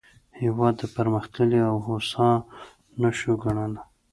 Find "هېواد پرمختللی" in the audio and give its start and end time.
0.41-1.61